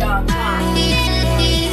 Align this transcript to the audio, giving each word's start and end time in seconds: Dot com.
Dot 0.00 0.26
com. 0.28 1.69